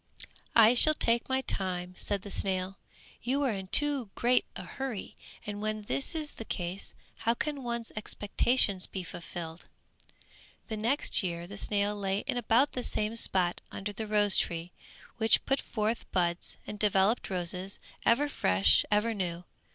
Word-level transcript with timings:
"I 0.55 0.73
shall 0.73 0.95
take 0.95 1.29
my 1.29 1.41
time," 1.41 1.93
said 1.95 2.23
the 2.23 2.31
snail, 2.31 2.79
"you 3.21 3.43
are 3.43 3.51
in 3.51 3.67
too 3.67 4.09
great 4.15 4.45
a 4.55 4.63
hurry, 4.63 5.15
and 5.45 5.61
when 5.61 5.83
this 5.83 6.15
is 6.15 6.31
the 6.31 6.43
case, 6.43 6.95
how 7.17 7.35
can 7.35 7.61
one's 7.61 7.91
expectations 7.95 8.87
be 8.87 9.03
fulfilled?" 9.03 9.65
The 10.69 10.77
next 10.77 11.21
year 11.21 11.45
the 11.45 11.55
snail 11.55 11.95
lay 11.95 12.21
in 12.21 12.35
about 12.35 12.71
the 12.71 12.81
same 12.81 13.15
spot 13.15 13.61
under 13.71 13.93
the 13.93 14.07
rose 14.07 14.37
tree, 14.37 14.71
which 15.17 15.45
put 15.45 15.61
forth 15.61 16.11
buds 16.11 16.57
and 16.65 16.79
developed 16.79 17.29
roses, 17.29 17.77
ever 18.03 18.27
fresh, 18.27 18.83
ever 18.89 19.13
new. 19.13 19.43